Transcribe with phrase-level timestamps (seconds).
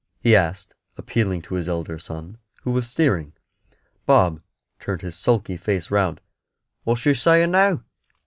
[0.19, 3.33] he asked, appealing to his elder son, who was steering.
[4.07, 4.41] Bob
[4.79, 6.19] turned his sulky face round.
[6.85, 7.83] "What's she saying now?"